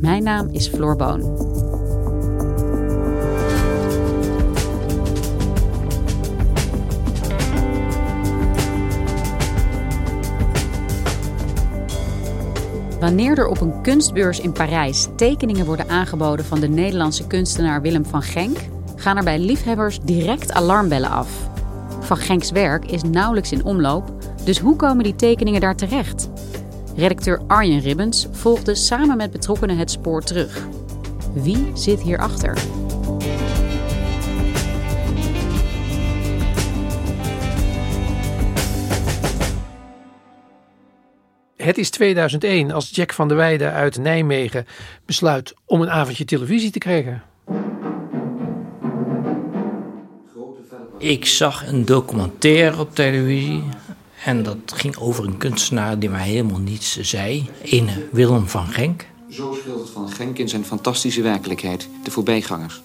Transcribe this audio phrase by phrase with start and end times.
[0.00, 1.20] Mijn naam is Floor Boon.
[13.00, 18.04] Wanneer er op een kunstbeurs in Parijs tekeningen worden aangeboden van de Nederlandse kunstenaar Willem
[18.04, 18.58] van Genk,
[18.96, 21.48] gaan er bij liefhebbers direct alarmbellen af.
[22.00, 24.12] Van Genks werk is nauwelijks in omloop,
[24.44, 26.30] dus hoe komen die tekeningen daar terecht?
[26.98, 30.66] Redacteur Arjen Ribbens volgde samen met betrokkenen het spoor terug.
[31.32, 32.58] Wie zit hierachter?
[41.56, 44.66] Het is 2001 als Jack van der Weijden uit Nijmegen
[45.04, 47.22] besluit om een avondje televisie te krijgen.
[50.98, 53.62] Ik zag een documentaire op televisie.
[54.28, 57.50] En dat ging over een kunstenaar die mij helemaal niets zei.
[57.62, 59.06] Een Willem van Genk.
[59.30, 62.82] Zo schildert Van Genk in zijn fantastische werkelijkheid de voorbijgangers.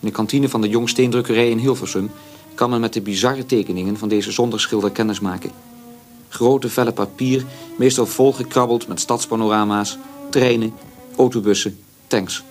[0.00, 2.10] In de kantine van de Jongsteendrukkerij in Hilversum
[2.54, 5.50] kan men met de bizarre tekeningen van deze zonderschilder kennis maken.
[6.28, 7.44] Grote vellen papier,
[7.78, 9.98] meestal volgekrabbeld met stadspanorama's,
[10.30, 10.72] treinen,
[11.16, 12.42] autobussen, tanks.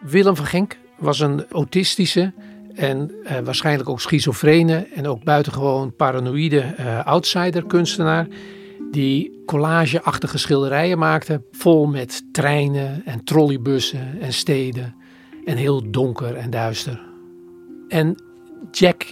[0.00, 2.32] Willem van Genk was een autistische
[2.74, 8.26] en eh, waarschijnlijk ook schizofrene en ook buitengewoon paranoïde eh, outsider-kunstenaar.
[8.90, 14.94] Die collageachtige schilderijen maakte, vol met treinen en trolleybussen en steden.
[15.44, 17.00] En heel donker en duister.
[17.88, 18.14] En
[18.70, 19.08] Jack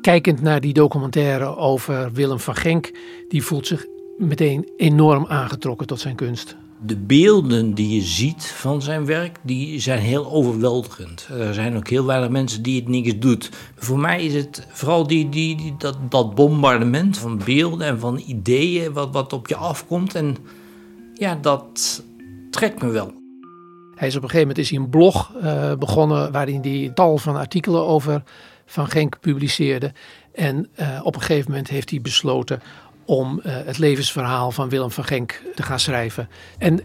[0.00, 2.90] kijkend naar die documentaire over Willem van Genk,
[3.28, 3.86] die voelt zich
[4.18, 6.56] meteen enorm aangetrokken tot zijn kunst.
[6.84, 11.28] De beelden die je ziet van zijn werk, die zijn heel overweldigend.
[11.30, 13.50] Er zijn ook heel weinig mensen die het niks doet.
[13.76, 18.22] Voor mij is het vooral die, die, die, dat, dat bombardement van beelden en van
[18.26, 20.14] ideeën wat, wat op je afkomt.
[20.14, 20.36] En
[21.14, 22.02] ja, dat
[22.50, 23.12] trekt me wel.
[23.94, 27.18] Hij is op een gegeven moment is hij een blog uh, begonnen waarin hij tal
[27.18, 28.22] van artikelen over
[28.66, 29.92] van Genk publiceerde.
[30.32, 32.60] En uh, op een gegeven moment heeft hij besloten
[33.04, 36.28] om uh, het levensverhaal van Willem van Genk te gaan schrijven.
[36.58, 36.80] En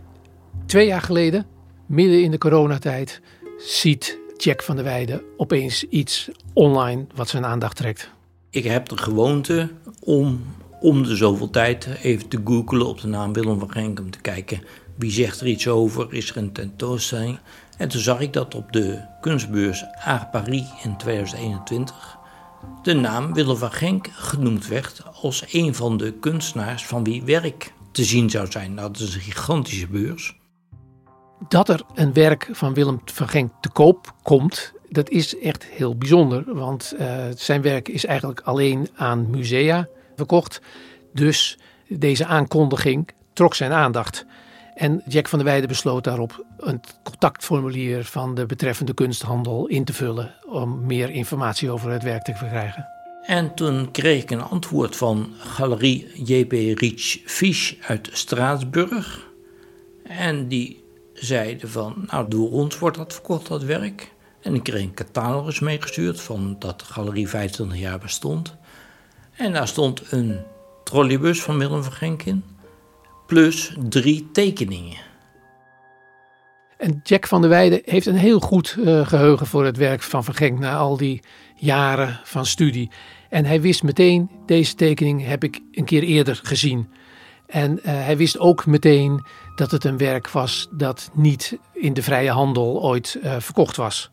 [0.66, 1.46] twee jaar geleden,
[1.86, 3.22] midden in de coronatijd,
[3.58, 8.12] ziet Jack van der Weijden opeens iets online wat zijn aandacht trekt.
[8.50, 10.46] Ik heb de gewoonte om
[10.80, 14.22] om de zoveel tijd even te googlen op de naam Willem van Genk om te
[14.22, 14.62] kijken
[14.98, 17.40] wie zegt er iets over, is er een tentoonstelling.
[17.78, 22.17] En toen zag ik dat op de kunstbeurs Art Paris in 2021
[22.82, 27.74] de naam Willem van Genk genoemd werd als een van de kunstenaars van wie werk
[27.92, 28.74] te zien zou zijn.
[28.74, 30.38] Nou, dat is een gigantische beurs.
[31.48, 35.98] Dat er een werk van Willem van Genk te koop komt, dat is echt heel
[35.98, 36.56] bijzonder.
[36.56, 40.62] Want uh, zijn werk is eigenlijk alleen aan musea verkocht.
[41.14, 41.58] Dus
[41.88, 44.26] deze aankondiging trok zijn aandacht.
[44.78, 49.94] En Jack van der Weijden besloot daarop een contactformulier van de betreffende kunsthandel in te
[49.94, 52.88] vullen om meer informatie over het werk te verkrijgen.
[53.26, 56.52] En toen kreeg ik een antwoord van Galerie J.P.
[56.80, 59.28] Rich Fisch uit Straatsburg.
[60.04, 60.84] En die
[61.14, 64.14] zeiden van, nou door ons wordt dat verkocht, dat werk.
[64.42, 68.56] En ik kreeg een catalogus meegestuurd van dat galerie 25 jaar bestond.
[69.36, 70.40] En daar stond een
[70.84, 72.44] trolleybus van Willem van in
[73.28, 74.98] plus drie tekeningen.
[76.78, 80.24] En Jack van der Weijden heeft een heel goed uh, geheugen voor het werk van
[80.24, 81.22] Van na al die
[81.56, 82.92] jaren van studie.
[83.30, 86.90] En hij wist meteen, deze tekening heb ik een keer eerder gezien.
[87.48, 89.26] En uh, hij wist ook meteen
[89.56, 94.12] dat het een werk was dat niet in de vrije handel ooit uh, verkocht was.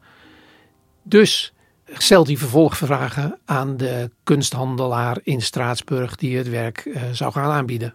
[1.02, 1.52] Dus
[1.86, 7.94] stelt hij vervolgvragen aan de kunsthandelaar in Straatsburg die het werk zou gaan aanbieden.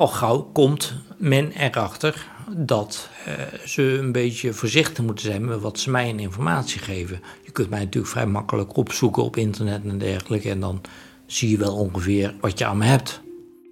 [0.00, 2.26] Al gauw komt men erachter
[2.56, 3.34] dat uh,
[3.66, 7.20] ze een beetje voorzichtig moeten zijn met wat ze mij in informatie geven.
[7.42, 10.50] Je kunt mij natuurlijk vrij makkelijk opzoeken op internet en dergelijke.
[10.50, 10.80] En dan
[11.26, 13.20] zie je wel ongeveer wat je aan me hebt.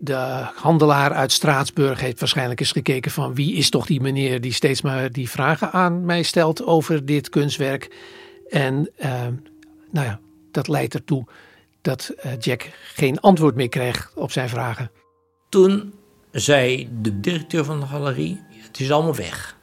[0.01, 4.53] De handelaar uit Straatsburg heeft waarschijnlijk eens gekeken van wie is toch die meneer die
[4.53, 7.97] steeds maar die vragen aan mij stelt over dit kunstwerk.
[8.49, 9.27] En uh,
[9.91, 10.21] nou ja,
[10.51, 11.27] dat leidt ertoe
[11.83, 14.91] dat uh, Jack geen antwoord meer kreeg op zijn vragen.
[15.49, 15.93] Toen
[16.41, 19.57] zei de directeur van de galerie: Het is allemaal weg.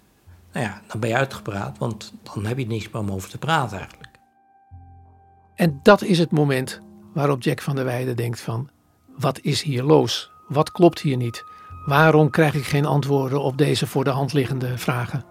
[0.54, 3.38] Nou ja, dan ben je uitgepraat, want dan heb je niks meer om over te
[3.38, 4.10] praten eigenlijk.
[5.56, 6.82] En dat is het moment
[7.14, 8.70] waarop Jack van der Weijden denkt van...
[9.18, 10.32] wat is hier los?
[10.48, 11.44] Wat klopt hier niet?
[11.86, 15.24] Waarom krijg ik geen antwoorden op deze voor de hand liggende vragen?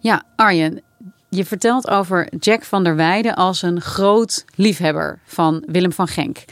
[0.00, 0.82] Ja, Arjen,
[1.28, 6.44] je vertelt over Jack van der Weijden als een groot liefhebber van Willem van Genk.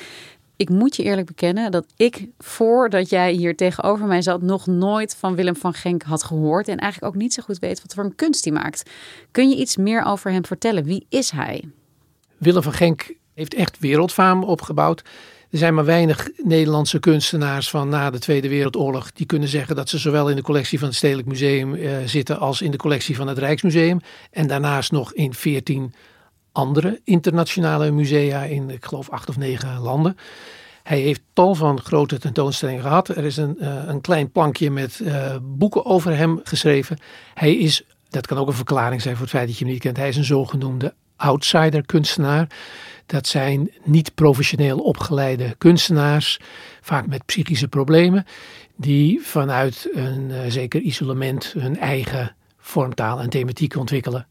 [0.57, 5.17] Ik moet je eerlijk bekennen dat ik, voordat jij hier tegenover mij zat, nog nooit
[5.17, 6.69] van Willem van Genk had gehoord.
[6.69, 8.91] En eigenlijk ook niet zo goed weet wat voor een kunst hij maakt.
[9.31, 10.85] Kun je iets meer over hem vertellen?
[10.85, 11.65] Wie is hij?
[12.37, 15.03] Willem van Genk heeft echt wereldfaam opgebouwd.
[15.51, 19.89] Er zijn maar weinig Nederlandse kunstenaars van na de Tweede Wereldoorlog die kunnen zeggen dat
[19.89, 23.17] ze zowel in de collectie van het Stedelijk Museum eh, zitten als in de collectie
[23.17, 24.01] van het Rijksmuseum.
[24.31, 25.95] En daarnaast nog in veertien
[26.57, 30.17] andere internationale musea in, ik geloof, acht of negen landen.
[30.83, 33.09] Hij heeft tal van grote tentoonstellingen gehad.
[33.09, 36.99] Er is een, uh, een klein plankje met uh, boeken over hem geschreven.
[37.35, 39.83] Hij is, dat kan ook een verklaring zijn voor het feit dat je hem niet
[39.83, 42.49] kent, hij is een zogenoemde outsider kunstenaar.
[43.07, 46.41] Dat zijn niet professioneel opgeleide kunstenaars,
[46.81, 48.25] vaak met psychische problemen,
[48.77, 54.27] die vanuit een uh, zeker isolement hun eigen vormtaal en thematiek ontwikkelen.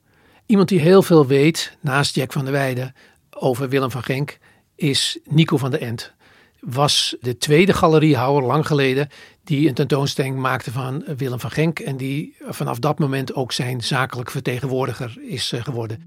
[0.45, 2.93] Iemand die heel veel weet, naast Jack van der Weijden,
[3.29, 4.37] over Willem van Genk,
[4.75, 6.13] is Nico van der Ent.
[6.59, 9.07] Was de tweede galeriehouder lang geleden
[9.43, 11.79] die een tentoonstelling maakte van Willem van Genk.
[11.79, 15.99] En die vanaf dat moment ook zijn zakelijk vertegenwoordiger is eh, geworden.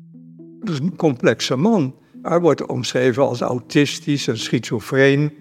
[0.60, 1.94] Dat is een complexe man.
[2.22, 5.32] Hij wordt omschreven als autistisch en schizofreen.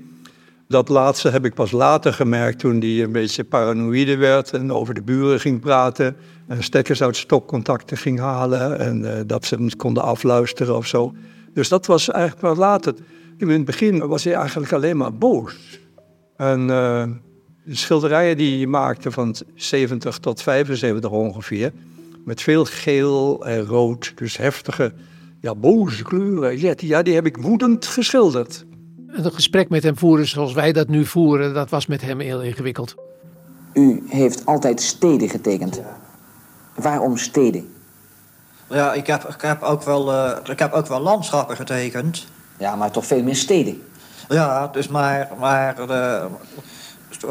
[0.67, 4.93] Dat laatste heb ik pas later gemerkt toen hij een beetje paranoïde werd en over
[4.93, 6.15] de buren ging praten.
[6.47, 11.13] En stekkers uit stopcontacten ging halen en uh, dat ze hem konden afluisteren of zo.
[11.53, 12.93] Dus dat was eigenlijk pas later.
[13.37, 15.79] In het begin was hij eigenlijk alleen maar boos.
[16.35, 17.03] En uh,
[17.63, 21.71] de schilderijen die hij maakte van 70 tot 75 ongeveer,
[22.25, 24.93] met veel geel en rood, dus heftige,
[25.41, 28.65] ja, boze kleuren, ja, die heb ik woedend geschilderd
[29.25, 32.41] een gesprek met hem voeren zoals wij dat nu voeren, dat was met hem heel
[32.41, 32.95] ingewikkeld.
[33.73, 35.81] U heeft altijd steden getekend.
[36.75, 37.73] Waarom steden?
[38.69, 42.27] Ja, ik heb, ik, heb ook wel, uh, ik heb ook wel landschappen getekend.
[42.57, 43.81] Ja, maar toch veel meer steden?
[44.29, 45.29] Ja, dus maar...
[45.39, 46.25] maar uh,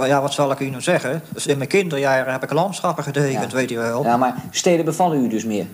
[0.06, 1.23] ja, wat zal ik u nu zeggen?
[1.29, 4.03] Dus in mijn kinderjaren heb ik landschappen getekend, weet je wel.
[4.03, 5.67] Ja, maar steden bevallen u dus meer?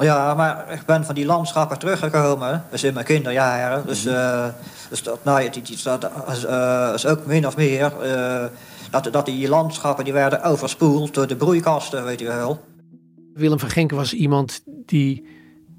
[0.00, 3.86] Ja, maar ik ben van die landschappen teruggekomen, dus in mijn kinderjaren.
[3.86, 4.46] Dus, uh,
[4.88, 5.50] dus dat, nou,
[5.84, 8.44] dat is, uh, is ook min of meer uh,
[8.90, 12.60] dat, dat die landschappen die werden overspoeld door de broeikasten, weet je wel.
[13.34, 15.26] Willem van Genk was iemand die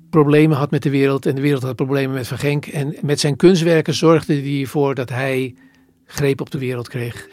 [0.09, 2.65] problemen had met de wereld en de wereld had problemen met Van Genk.
[2.65, 5.56] En met zijn kunstwerken zorgde hij ervoor dat hij
[6.06, 7.27] greep op de wereld kreeg.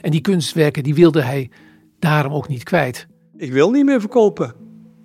[0.00, 1.50] En die kunstwerken die wilde hij
[1.98, 3.06] daarom ook niet kwijt.
[3.36, 4.61] Ik wil niet meer verkopen.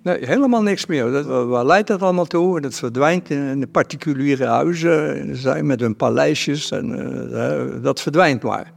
[0.08, 1.10] Helemaal niks meer.
[1.10, 2.60] Dat, waar leidt dat allemaal toe?
[2.60, 6.90] Dat verdwijnt in de particuliere huizen, met hun paleisjes en
[7.32, 8.72] uh, dat verdwijnt maar.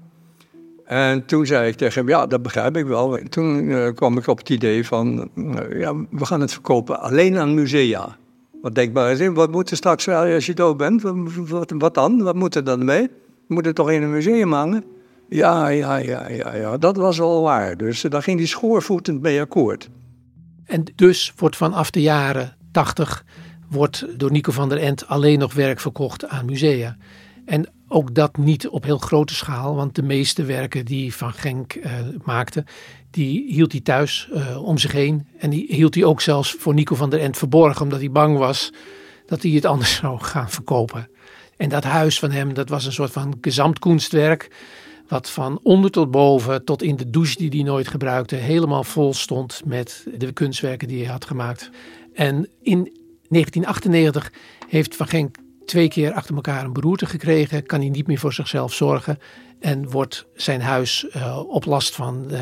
[0.85, 3.17] En toen zei ik tegen hem, ja, dat begrijp ik wel.
[3.29, 7.38] Toen uh, kwam ik op het idee van, uh, ja, we gaan het verkopen alleen
[7.38, 8.17] aan musea.
[8.61, 11.01] Wat denkbaar is, wat moet er straks als je dood bent?
[11.77, 12.23] Wat, dan?
[12.23, 13.09] Wat moet er dan mee?
[13.47, 14.83] Moet het toch in een museum hangen?
[15.29, 17.77] Ja, ja, ja, ja, ja, dat was al waar.
[17.77, 19.89] Dus daar ging hij schoorvoetend mee akkoord.
[20.71, 23.25] En dus wordt vanaf de jaren 80
[23.69, 26.97] wordt door Nico van der Ent alleen nog werk verkocht aan musea.
[27.45, 31.75] En ook dat niet op heel grote schaal, want de meeste werken die Van Genk
[31.75, 31.91] uh,
[32.23, 32.65] maakte,
[33.09, 35.27] die hield hij thuis uh, om zich heen.
[35.37, 38.37] En die hield hij ook zelfs voor Nico van der Ent verborgen, omdat hij bang
[38.37, 38.71] was
[39.25, 41.09] dat hij het anders zou gaan verkopen.
[41.57, 44.49] En dat huis van hem, dat was een soort van gezamtkunstwerk
[45.11, 49.13] wat van onder tot boven, tot in de douche die hij nooit gebruikte, helemaal vol
[49.13, 51.69] stond met de kunstwerken die hij had gemaakt.
[52.13, 52.97] En in
[53.29, 54.31] 1998
[54.67, 58.33] heeft Van Genk twee keer achter elkaar een beroerte gekregen, kan hij niet meer voor
[58.33, 59.19] zichzelf zorgen
[59.59, 62.39] en wordt zijn huis uh, op last van uh,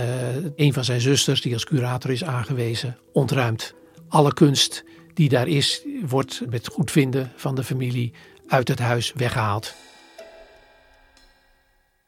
[0.55, 3.73] een van zijn zusters, die als curator is aangewezen, ontruimd.
[4.07, 4.83] Alle kunst
[5.13, 8.13] die daar is, wordt met goedvinden van de familie
[8.47, 9.75] uit het huis weggehaald.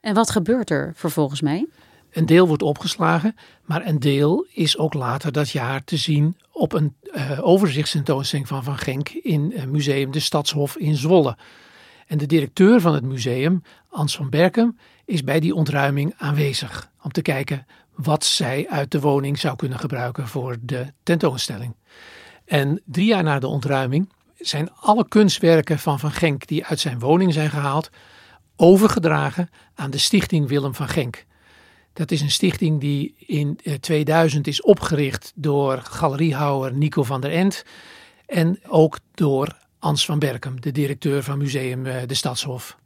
[0.02, 1.70] En wat gebeurt er vervolgens mee?
[2.12, 6.74] Een deel wordt opgeslagen, maar een deel is ook later dat jaar te zien op
[6.74, 11.38] een uh, overzichtstentoonstelling van Van Genk in uh, Museum de Stadshof in Zwolle.
[12.08, 17.12] En de directeur van het museum, Ans van Berkem, is bij die ontruiming aanwezig om
[17.12, 17.66] te kijken
[17.96, 21.76] wat zij uit de woning zou kunnen gebruiken voor de tentoonstelling.
[22.46, 27.00] En drie jaar na de ontruiming zijn alle kunstwerken van Van Genk die uit zijn
[27.00, 27.90] woning zijn gehaald,
[28.56, 31.26] overgedragen aan de stichting Willem van Genk.
[31.94, 37.64] Dat is een stichting die in 2000 is opgericht door galeriehouwer Nico van der Ent
[38.26, 42.78] en ook door Ans van Berkem, de directeur van Museum de Stadshof.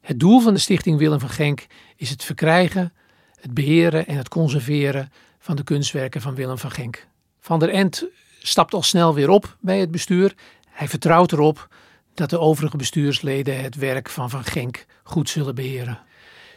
[0.00, 2.92] Het doel van de stichting Willem van Genk is het verkrijgen,
[3.40, 7.06] het beheren en het conserveren van de kunstwerken van Willem van Genk.
[7.40, 8.06] Van der Ent
[8.38, 10.34] stapt al snel weer op bij het bestuur.
[10.68, 11.68] Hij vertrouwt erop
[12.18, 15.98] dat de overige bestuursleden het werk van Van Genk goed zullen beheren.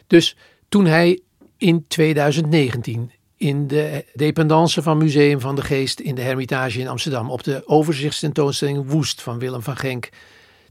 [0.07, 0.35] Dus
[0.69, 1.19] toen hij
[1.57, 7.29] in 2019 in de dependance van Museum van de Geest in de Hermitage in Amsterdam
[7.29, 10.09] op de overzichtstentoonstelling Woest van Willem van Genk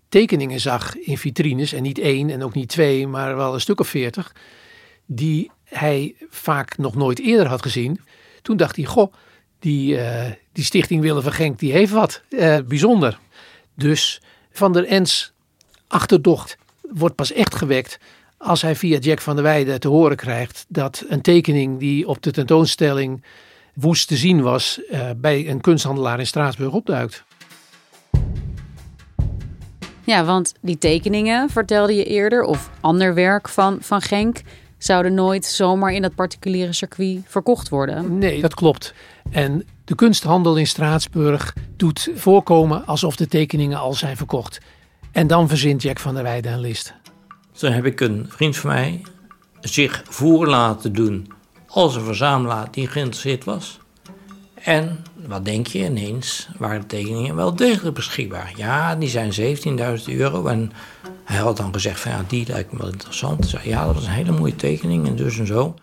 [0.08, 3.80] tekeningen zag in vitrines en niet één en ook niet twee, maar wel een stuk
[3.80, 4.34] of veertig,
[5.06, 8.00] die hij vaak nog nooit eerder had gezien.
[8.42, 9.12] Toen dacht hij, goh,
[9.58, 13.18] die, uh, die stichting Willem van Genk, die heeft wat uh, bijzonder.
[13.74, 14.20] Dus
[14.60, 15.32] Van der Ens
[15.86, 17.98] achterdocht wordt pas echt gewekt
[18.36, 22.22] als hij via Jack van der Weijden te horen krijgt dat een tekening die op
[22.22, 23.24] de tentoonstelling
[23.74, 27.24] woest te zien was, uh, bij een kunsthandelaar in Straatsburg opduikt.
[30.04, 34.40] Ja, want die tekeningen, vertelde je eerder, of ander werk van Van Genk,
[34.78, 38.18] zouden nooit zomaar in dat particuliere circuit verkocht worden.
[38.18, 38.94] Nee, dat klopt.
[39.30, 44.60] En de kunsthandel in Straatsburg doet voorkomen alsof de tekeningen al zijn verkocht.
[45.12, 46.94] En dan verzint Jack van der Weijden een list.
[47.52, 49.02] Toen heb ik een vriend van mij
[49.60, 51.32] zich voor laten doen
[51.66, 53.78] als een verzamelaar die geïnteresseerd was.
[54.54, 58.52] En wat denk je ineens, waren de tekeningen wel degelijk beschikbaar.
[58.56, 59.32] Ja, die zijn
[59.98, 60.46] 17.000 euro.
[60.46, 60.72] En
[61.24, 63.46] hij had dan gezegd van ja, die lijkt me wel interessant.
[63.46, 65.74] Zei, ja, dat was een hele mooie tekening en dus en zo.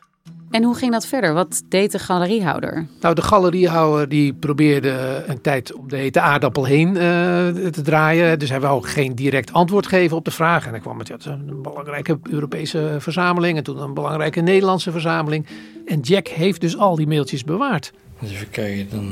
[0.52, 1.34] En hoe ging dat verder?
[1.34, 2.88] Wat deed de galeriehouder?
[3.02, 8.40] Nou, de galeriehouder die probeerde een tijd om de hete aardappel heen uh, te draaien.
[8.40, 10.66] Dus hij wou geen direct antwoord geven op de vraag.
[10.66, 15.46] En dan kwam het, ja, een belangrijke Europese verzameling en toen een belangrijke Nederlandse verzameling.
[15.86, 17.94] En Jack heeft dus al die mailtjes bewaard.
[18.24, 19.12] Even kijken, dan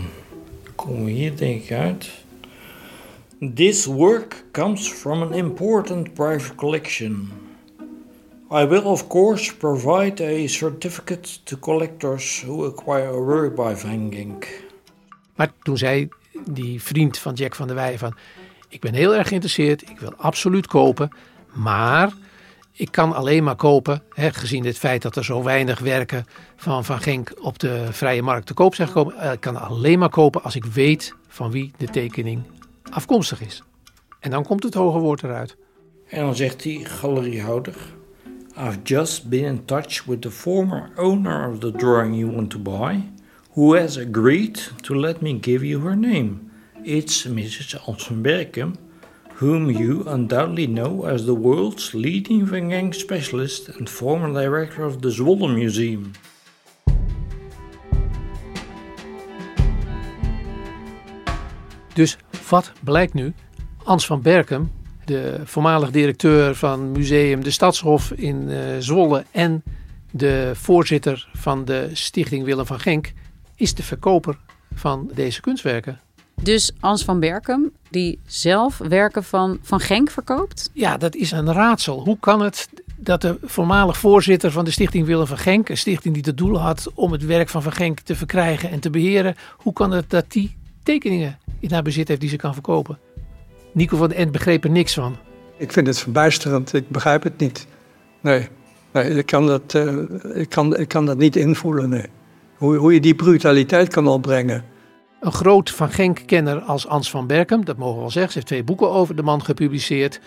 [0.76, 2.10] komen we hier denk ik uit.
[3.54, 7.30] This work comes from an important private collection.
[8.52, 14.12] I will of course provide a certificate to collectors who acquire a work by Van
[14.14, 14.48] Genk.
[15.36, 16.10] Maar toen zei
[16.46, 18.16] die vriend van Jack van der Weijen van...
[18.70, 21.10] ik ben heel erg geïnteresseerd, ik wil absoluut kopen...
[21.54, 22.14] maar
[22.72, 26.26] ik kan alleen maar kopen, hè, gezien het feit dat er zo weinig werken
[26.56, 29.18] van Van Genk op de vrije markt te koop zijn gekomen.
[29.18, 32.42] Eh, ik kan alleen maar kopen als ik weet van wie de tekening
[32.90, 33.64] afkomstig is.
[34.20, 35.58] En dan komt het hoge woord eruit.
[36.08, 37.76] En dan zegt die galeriehouder...
[38.58, 42.60] I've just been in touch with the former owner of the drawing you want to
[42.60, 43.04] buy...
[43.56, 46.52] who has agreed to let me give you her name.
[46.84, 47.76] It's Mrs.
[47.86, 48.78] Alsenberkum
[49.36, 55.02] whom you undoubtedly know as the world's leading Van Gang specialist and former director of
[55.02, 56.12] the Zwolle Museum.
[61.94, 62.18] Dus
[62.50, 63.34] wat blijkt nu?
[63.84, 64.72] Ans van Berkem,
[65.06, 69.64] de voormalig directeur van Museum de Stadshof in uh, Zwolle en
[70.12, 73.14] de voorzitter van de Stichting Willem van Genk,
[73.56, 74.38] is de verkoper
[74.74, 76.00] van deze kunstwerken.
[76.42, 80.70] Dus Ans van Berkem, die zelf werken van Van Genk verkoopt?
[80.74, 82.04] Ja, dat is een raadsel.
[82.04, 85.70] Hoe kan het dat de voormalig voorzitter van de stichting Willem van Genk...
[85.70, 88.80] een stichting die het doel had om het werk van Van Genk te verkrijgen en
[88.80, 89.36] te beheren...
[89.58, 93.00] hoe kan het dat die tekeningen in haar bezit heeft die ze kan verkopen?
[93.76, 95.16] Nico van den End begreep er niks van.
[95.58, 96.74] Ik vind het verbijsterend.
[96.74, 97.68] Ik begrijp het niet.
[98.22, 98.48] Nee,
[98.92, 99.98] nee ik, kan dat, uh,
[100.34, 101.90] ik, kan, ik kan dat niet invoelen.
[101.90, 102.06] Nee.
[102.56, 104.64] Hoe, hoe je die brutaliteit kan opbrengen...
[105.20, 108.50] Een groot Van Genk-kenner als Ans van Berkem, dat mogen we wel zeggen, ze heeft
[108.50, 110.20] twee boeken over de man gepubliceerd,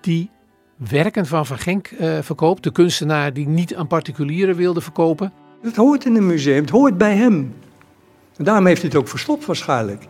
[0.00, 0.30] die
[0.76, 2.62] werken van Van Genk uh, verkoopt.
[2.62, 5.32] De kunstenaar die niet aan particulieren wilde verkopen.
[5.62, 7.54] Het hoort in een museum, het hoort bij hem.
[8.36, 10.04] En daarom heeft hij het ook verstopt waarschijnlijk.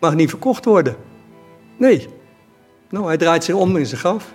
[0.00, 0.96] Mag niet verkocht worden.
[1.78, 2.08] Nee.
[2.90, 4.34] Nou, hij draait zich om in zijn graf.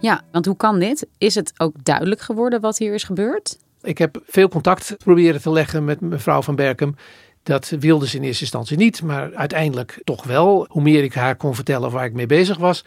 [0.00, 1.06] Ja, want hoe kan dit?
[1.18, 3.58] Is het ook duidelijk geworden wat hier is gebeurd?
[3.82, 6.94] Ik heb veel contact proberen te leggen met mevrouw van Berkem.
[7.42, 10.66] Dat wilde ze in eerste instantie niet, maar uiteindelijk toch wel.
[10.68, 12.84] Hoe meer ik haar kon vertellen waar ik mee bezig was.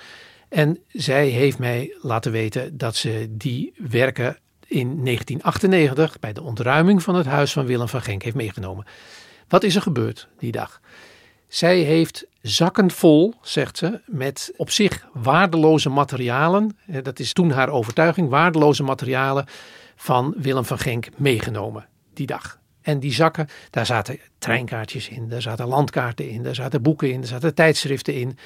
[0.50, 4.38] En zij heeft mij laten weten dat ze die werken
[4.68, 8.86] in 1998 bij de ontruiming van het huis van Willem van Genk heeft meegenomen.
[9.48, 10.82] Wat is er gebeurd die dag?
[11.52, 16.78] Zij heeft zakken vol, zegt ze, met op zich waardeloze materialen.
[17.04, 19.46] Dat is toen haar overtuiging, waardeloze materialen
[19.96, 22.60] van Willem van Genk meegenomen die dag.
[22.82, 27.20] En die zakken, daar zaten treinkaartjes in, daar zaten landkaarten in, daar zaten boeken in,
[27.20, 28.38] daar zaten tijdschriften in.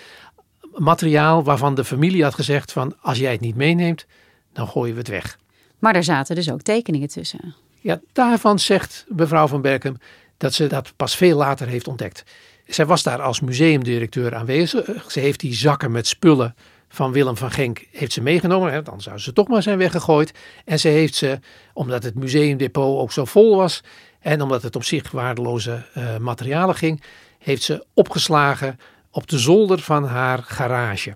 [0.75, 4.05] Materiaal waarvan de familie had gezegd van als jij het niet meeneemt,
[4.53, 5.39] dan gooien we het weg.
[5.79, 7.55] Maar daar zaten dus ook tekeningen tussen.
[7.81, 9.97] Ja, daarvan zegt mevrouw van Berkem
[10.37, 12.23] dat ze dat pas veel later heeft ontdekt.
[12.65, 15.11] Zij was daar als museumdirecteur aanwezig.
[15.11, 16.55] Ze heeft die zakken met spullen
[16.95, 18.83] van Willem van Genk heeft ze meegenomen.
[18.83, 20.31] Dan zou ze toch maar zijn weggegooid.
[20.65, 21.39] En ze heeft ze,
[21.73, 23.81] omdat het museumdepot ook zo vol was...
[24.19, 27.03] en omdat het op zich waardeloze uh, materialen ging...
[27.39, 28.79] heeft ze opgeslagen
[29.11, 31.15] op de zolder van haar garage.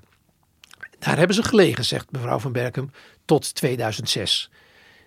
[0.99, 2.91] Daar hebben ze gelegen, zegt mevrouw van Berkem,
[3.25, 4.49] tot 2006.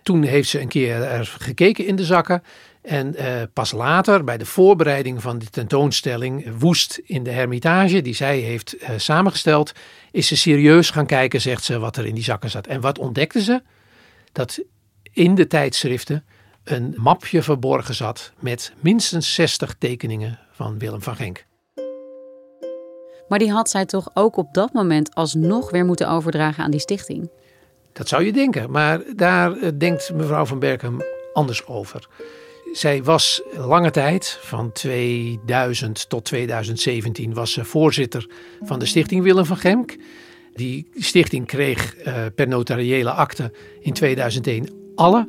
[0.02, 2.42] Toen heeft ze een keer er gekeken in de zakken.
[2.82, 8.14] En uh, pas later, bij de voorbereiding van de tentoonstelling Woest in de Hermitage, die
[8.14, 9.72] zij heeft samengesteld,
[10.10, 12.66] is ze serieus gaan kijken, zegt ze, wat er in die zakken zat.
[12.66, 13.62] En wat ontdekte ze?
[14.32, 14.62] Dat
[15.12, 16.24] in de tijdschriften
[16.64, 21.44] een mapje verborgen zat met minstens 60 tekeningen van Willem van Genk.
[23.28, 26.80] Maar die had zij toch ook op dat moment alsnog weer moeten overdragen aan die
[26.80, 27.30] stichting?
[27.92, 32.08] Dat zou je denken, maar daar eh, denkt mevrouw van Berkem anders over.
[32.72, 38.26] Zij was lange tijd, van 2000 tot 2017, was ze voorzitter
[38.62, 39.96] van de stichting Willem van Genk.
[40.54, 45.28] Die stichting kreeg uh, per notariële akte in 2001 alle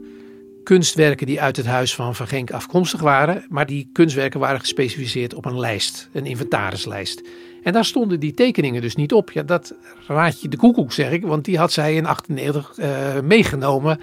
[0.63, 3.45] kunstwerken die uit het huis van Van Genk afkomstig waren.
[3.49, 7.21] Maar die kunstwerken waren gespecificeerd op een lijst, een inventarislijst.
[7.63, 9.31] En daar stonden die tekeningen dus niet op.
[9.31, 9.73] Ja, dat
[10.07, 11.25] raad je de koekoek, zeg ik.
[11.25, 13.99] Want die had zij in 98 uh, eh, meegenomen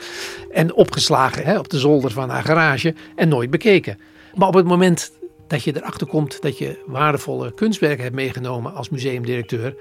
[0.51, 3.99] en opgeslagen hè, op de zolder van haar garage en nooit bekeken.
[4.35, 5.13] Maar op het moment
[5.47, 9.77] dat je erachter komt dat je waardevolle kunstwerken hebt meegenomen als museumdirecteur.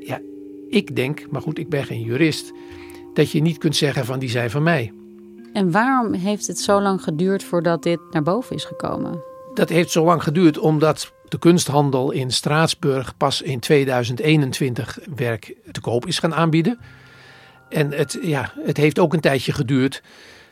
[0.00, 0.20] Ja,
[0.68, 2.52] ik denk, maar goed, ik ben geen jurist,
[3.14, 4.92] dat je niet kunt zeggen van die zijn van mij.
[5.52, 9.22] En waarom heeft het zo lang geduurd voordat dit naar boven is gekomen?
[9.54, 15.80] Dat heeft zo lang geduurd omdat de kunsthandel in Straatsburg pas in 2021 werk te
[15.80, 16.78] koop is gaan aanbieden.
[17.68, 20.02] En het, ja, het heeft ook een tijdje geduurd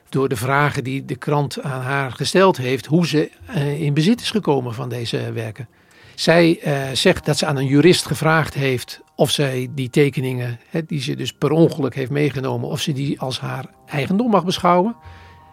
[0.08, 4.20] door de vragen die de krant aan haar gesteld heeft, hoe ze uh, in bezit
[4.20, 5.68] is gekomen van deze werken.
[6.14, 11.00] Zij uh, zegt dat ze aan een jurist gevraagd heeft of zij die tekeningen, die
[11.00, 14.96] ze dus per ongeluk heeft meegenomen, of ze die als haar eigendom mag beschouwen.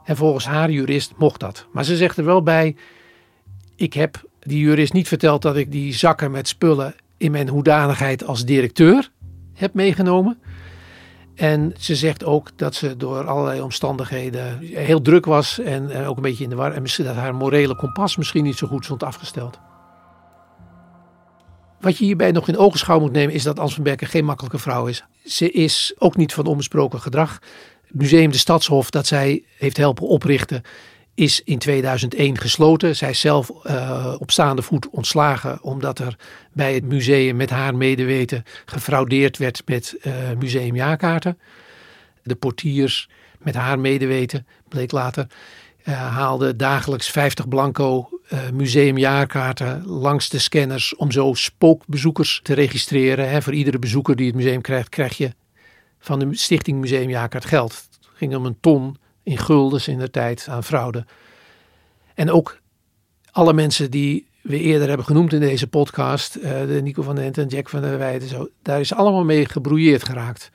[0.03, 1.67] En volgens haar jurist mocht dat.
[1.71, 2.75] Maar ze zegt er wel bij,
[3.75, 8.25] ik heb die jurist niet verteld dat ik die zakken met spullen in mijn hoedanigheid
[8.25, 9.09] als directeur
[9.53, 10.39] heb meegenomen.
[11.35, 16.15] En ze zegt ook dat ze door allerlei omstandigheden heel druk was en eh, ook
[16.15, 16.71] een beetje in de war.
[16.71, 19.59] En misschien dat haar morele kompas misschien niet zo goed stond afgesteld.
[21.79, 24.59] Wat je hierbij nog in ogenschouw moet nemen is dat Ans van Berken geen makkelijke
[24.59, 25.03] vrouw is.
[25.25, 27.39] Ze is ook niet van onbesproken gedrag.
[27.87, 30.61] Het museum de Stadshof dat zij heeft helpen oprichten
[31.15, 32.95] is in 2001 gesloten.
[32.95, 36.15] Zij is zelf uh, op staande voet ontslagen omdat er
[36.53, 41.39] bij het museum met haar medeweten gefraudeerd werd met uh, museumjaarkaarten.
[42.23, 45.27] De portiers met haar medeweten, bleek later,
[45.83, 48.09] uh, haalden dagelijks 50 blanco
[48.53, 53.29] museumjaarkaarten langs de scanners om zo spookbezoekers te registreren.
[53.29, 55.33] Hè, voor iedere bezoeker die het museum krijgt, krijg je
[55.99, 57.71] van de Stichting Museumjaarkaart geld.
[57.71, 61.05] Het ging om een ton in guldens in de tijd aan fraude.
[62.13, 62.59] En ook
[63.31, 67.33] alle mensen die we eerder hebben genoemd in deze podcast, uh, de Nico van den
[67.33, 70.51] en Jack van der Weijden, zo, daar is allemaal mee gebrouilleerd geraakt.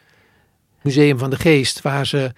[0.82, 2.32] Museum van de Geest, waar ze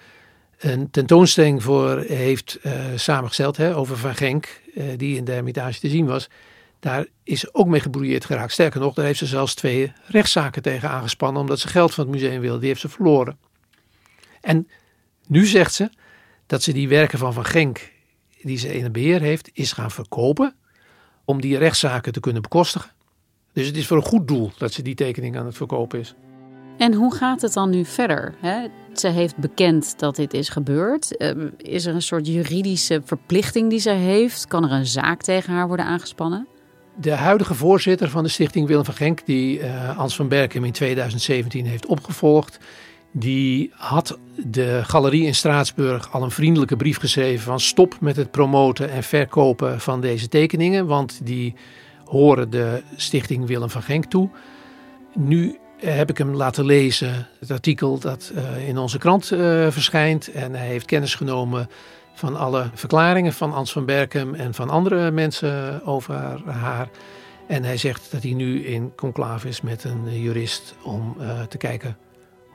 [0.59, 5.79] een tentoonstelling voor heeft uh, samengesteld hè, over Van Genk, uh, die in de Hermitage
[5.79, 6.29] te zien was.
[6.79, 8.51] Daar is ook mee gebrouilleerd geraakt.
[8.51, 12.13] Sterker nog, daar heeft ze zelfs twee rechtszaken tegen aangespannen, omdat ze geld van het
[12.13, 12.59] museum wilde.
[12.59, 13.37] Die heeft ze verloren.
[14.41, 14.67] En
[15.27, 15.89] nu zegt ze,
[16.45, 17.91] dat ze die werken van Van Genk,
[18.41, 20.55] die ze in het beheer heeft, is gaan verkopen
[21.25, 22.91] om die rechtszaken te kunnen bekostigen.
[23.53, 26.15] Dus het is voor een goed doel dat ze die tekening aan het verkopen is.
[26.77, 28.35] En hoe gaat het dan nu verder?
[28.93, 31.17] Ze heeft bekend dat dit is gebeurd.
[31.17, 34.47] Ehm, is er een soort juridische verplichting die ze heeft?
[34.47, 36.47] Kan er een zaak tegen haar worden aangespannen?
[36.95, 40.71] De huidige voorzitter van de stichting Willem van Genk, die uh, Ans van Berkem in
[40.71, 42.59] 2017 heeft opgevolgd,
[43.13, 48.31] die had de galerie in Straatsburg al een vriendelijke brief geschreven van stop met het
[48.31, 51.55] promoten en verkopen van deze tekeningen, want die
[52.05, 54.29] horen de stichting Willem van Genk toe.
[55.13, 60.31] Nu heb ik hem laten lezen, het artikel dat uh, in onze krant uh, verschijnt.
[60.31, 61.69] En hij heeft kennis genomen
[62.15, 66.89] van alle verklaringen van Ans van Berkem en van andere mensen over haar.
[67.47, 71.57] En hij zegt dat hij nu in conclave is met een jurist om uh, te
[71.57, 71.97] kijken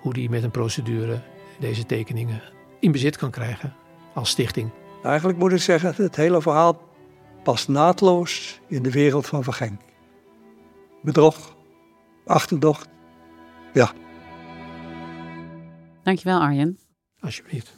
[0.00, 1.22] hoe hij met een procedure
[1.58, 2.42] deze tekeningen
[2.80, 3.74] in bezit kan krijgen
[4.14, 4.70] als stichting.
[5.02, 6.80] Eigenlijk moet ik zeggen, het hele verhaal
[7.42, 9.80] past naadloos in de wereld van Van Genk.
[11.02, 11.56] Bedrog,
[12.26, 12.88] achterdocht,
[13.72, 13.92] ja.
[16.02, 16.78] Dankjewel Arjen.
[17.20, 17.76] Alsjeblieft.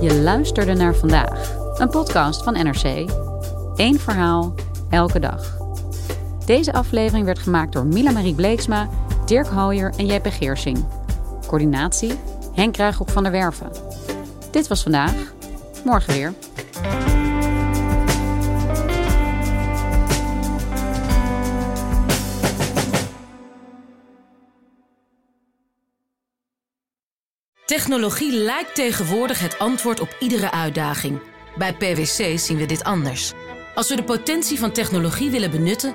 [0.00, 3.10] Je luisterde naar vandaag, een podcast van NRC.
[3.76, 4.54] Eén verhaal,
[4.90, 5.63] elke dag.
[6.46, 8.88] Deze aflevering werd gemaakt door Mila Marie Bleeksma,
[9.26, 10.84] Dirk Hooyer en JP Geersing.
[11.46, 12.12] Coördinatie
[12.54, 13.70] Henk Kruijhoek van der Werven.
[14.50, 15.34] Dit was vandaag.
[15.84, 16.32] Morgen weer.
[27.66, 31.20] Technologie lijkt tegenwoordig het antwoord op iedere uitdaging.
[31.58, 33.32] Bij PwC zien we dit anders.
[33.74, 35.94] Als we de potentie van technologie willen benutten,